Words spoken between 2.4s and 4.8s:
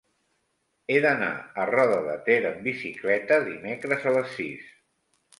amb bicicleta dimecres a les sis.